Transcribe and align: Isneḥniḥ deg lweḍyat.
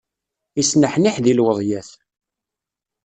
Isneḥniḥ 0.61 1.15
deg 1.19 1.33
lweḍyat. 1.37 1.89